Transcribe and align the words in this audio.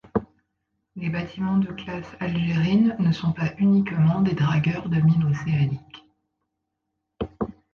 Les 0.95 1.09
bâtiments 1.09 1.59
de 1.59 1.67
classe 1.71 2.09
Algerine 2.19 2.95
ne 2.97 3.11
sont 3.11 3.33
pas 3.33 3.53
uniquement 3.59 4.21
des 4.23 4.33
dragueurs 4.33 4.89
de 4.89 4.99
mines 4.99 5.25
océaniques. 5.25 6.09